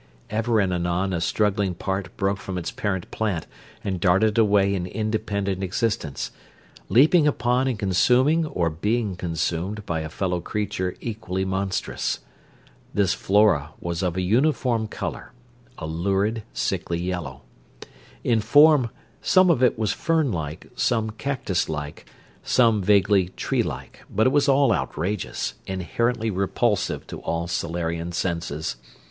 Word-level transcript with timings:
Ever 0.31 0.59
and 0.59 0.73
anon 0.73 1.13
a 1.13 1.21
struggling 1.21 1.75
part 1.75 2.17
broke 2.17 2.39
from 2.39 2.57
its 2.57 2.71
parent 2.71 3.11
plant 3.11 3.45
and 3.83 3.99
darted 3.99 4.35
away 4.39 4.73
in 4.73 4.87
independent 4.87 5.61
existence; 5.61 6.31
leaping 6.89 7.27
upon 7.27 7.67
and 7.67 7.77
consuming 7.77 8.47
or 8.47 8.71
being 8.71 9.15
consumed 9.15 9.85
by 9.85 9.99
a 9.99 10.09
fellow 10.09 10.39
creature 10.41 10.95
equally 11.01 11.45
monstrous. 11.45 12.17
This 12.95 13.13
flora 13.13 13.73
was 13.79 14.01
of 14.01 14.17
a 14.17 14.23
uniform 14.23 14.87
color 14.87 15.33
a 15.77 15.85
lurid, 15.85 16.41
sickly 16.51 16.97
yellow. 16.99 17.43
In 18.23 18.39
form 18.41 18.89
some 19.21 19.51
of 19.51 19.61
it 19.61 19.77
was 19.77 19.93
fern 19.93 20.31
like, 20.31 20.65
some 20.75 21.11
cactus 21.11 21.69
like, 21.69 22.07
some 22.41 22.81
vaguely 22.81 23.29
tree 23.29 23.61
like; 23.61 24.01
but 24.09 24.25
it 24.25 24.31
was 24.33 24.49
all 24.49 24.73
outrageous, 24.73 25.53
inherently 25.67 26.31
repulsive 26.31 27.05
to 27.05 27.19
all 27.19 27.45
Solarian 27.45 28.11
senses. 28.11 28.77